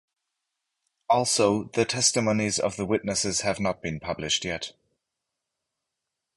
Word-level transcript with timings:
Also, 1.11 1.65
the 1.75 1.85
testimonies 1.85 2.57
of 2.57 2.79
witnesses 2.79 3.41
have 3.41 3.59
not 3.59 3.83
been 3.83 3.99
published 3.99 4.43
yet. 4.43 4.71